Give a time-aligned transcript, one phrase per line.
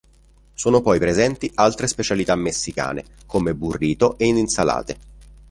[0.55, 4.97] Sono poi presenti altre specialità messicane come "burrito" ed insalate.